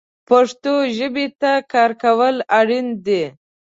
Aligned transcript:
پښتو 0.29 0.73
ژبې 0.97 1.25
ته 1.41 1.51
کار 1.71 1.91
کول 2.03 2.35
اړین 2.59 2.87
دي 3.05 3.23